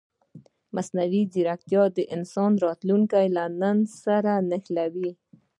[0.75, 5.11] مصنوعي ځیرکتیا د انسان راتلونکی له نن سره نښلوي.